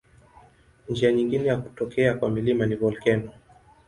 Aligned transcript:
Njia 0.89 1.11
nyingine 1.11 1.45
ya 1.47 1.57
kutokea 1.57 2.13
kwa 2.13 2.29
milima 2.29 2.65
ni 2.65 2.75
volkeno. 2.75 3.31